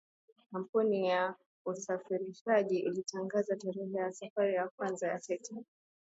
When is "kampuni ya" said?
0.51-1.35